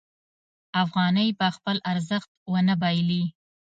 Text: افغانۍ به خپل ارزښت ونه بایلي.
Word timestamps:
افغانۍ 0.83 1.29
به 1.39 1.47
خپل 1.55 1.77
ارزښت 1.91 2.29
ونه 2.51 2.75
بایلي. 2.81 3.23